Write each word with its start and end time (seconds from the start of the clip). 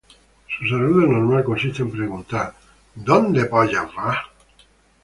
El 0.59 0.67
saludo 0.67 1.05
normal 1.05 1.43
consiste 1.43 1.83
en 1.83 1.91
preguntar: 1.91 2.55
"¿Dónde 2.95 3.43
vas? 3.47 3.69